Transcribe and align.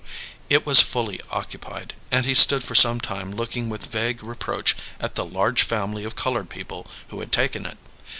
It 0.49 0.65
was 0.65 0.81
fully 0.81 1.19
occupied, 1.29 1.93
and 2.11 2.25
he 2.25 2.33
stood 2.33 2.63
for 2.63 2.73
some 2.73 2.99
time 2.99 3.31
looking 3.31 3.69
with 3.69 3.85
vague 3.85 4.23
reproach 4.23 4.75
at 4.99 5.13
the 5.13 5.23
large 5.23 5.61
family 5.61 6.03
of 6.05 6.15
coloured 6.15 6.49
people 6.49 6.87
who 7.09 7.19
had 7.19 7.31
taken 7.31 7.67
it. 7.67 7.77